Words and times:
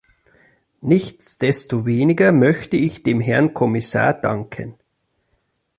Nichtsdestoweniger 0.81 2.31
möchte 2.31 2.75
ich 2.75 3.03
dem 3.03 3.19
Herrn 3.21 3.53
Kommissar 3.53 4.15
danken. 4.19 4.73